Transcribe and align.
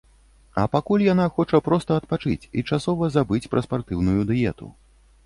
А 0.59 0.61
пакуль 0.75 1.01
яна 1.07 1.27
хоча 1.35 1.59
проста 1.67 1.91
адпачыць 2.01 2.49
і 2.61 2.63
часова 2.71 3.11
забыць 3.17 3.49
пра 3.53 3.63
спартыўную 3.67 4.21
дыету. 4.33 4.73